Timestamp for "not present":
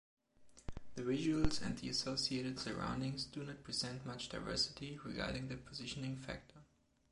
3.43-4.03